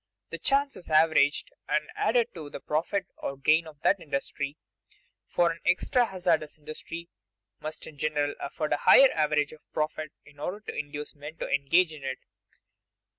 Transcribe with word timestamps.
The 0.31 0.39
chance 0.39 0.75
is 0.75 0.89
averaged 0.89 1.51
and 1.69 1.83
added 1.95 2.33
to 2.33 2.49
the 2.49 2.59
profit 2.59 3.05
or 3.17 3.37
gain 3.37 3.67
of 3.67 3.79
that 3.81 3.99
industry, 3.99 4.57
for 5.27 5.51
an 5.51 5.59
extra 5.63 6.07
hazardous 6.07 6.57
industry 6.57 7.07
must 7.59 7.85
in 7.85 7.99
general 7.99 8.33
afford 8.39 8.73
a 8.73 8.77
higher 8.77 9.11
average 9.13 9.51
of 9.53 9.71
profit 9.73 10.11
in 10.25 10.39
order 10.39 10.59
to 10.61 10.75
induce 10.75 11.13
men 11.13 11.37
to 11.37 11.47
engage 11.47 11.93
in 11.93 12.03
it. 12.03 12.17